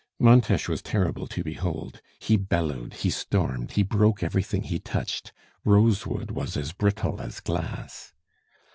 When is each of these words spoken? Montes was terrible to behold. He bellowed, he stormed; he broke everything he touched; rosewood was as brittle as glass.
Montes 0.19 0.67
was 0.67 0.81
terrible 0.81 1.27
to 1.27 1.43
behold. 1.43 2.01
He 2.17 2.35
bellowed, 2.35 2.95
he 2.95 3.11
stormed; 3.11 3.73
he 3.73 3.83
broke 3.83 4.23
everything 4.23 4.63
he 4.63 4.79
touched; 4.79 5.31
rosewood 5.63 6.31
was 6.31 6.57
as 6.57 6.71
brittle 6.71 7.21
as 7.21 7.39
glass. 7.39 8.11